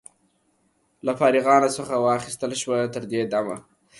[1.05, 2.79] له فارغانو څخه واخیستل شوه.
[2.93, 3.57] تر دې دمه